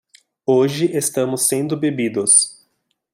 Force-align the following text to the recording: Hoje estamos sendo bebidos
Hoje 0.47 0.97
estamos 0.97 1.47
sendo 1.47 1.79
bebidos 1.79 2.65